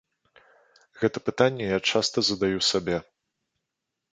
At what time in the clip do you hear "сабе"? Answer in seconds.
2.71-2.97